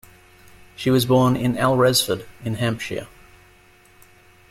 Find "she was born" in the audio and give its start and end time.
0.75-1.37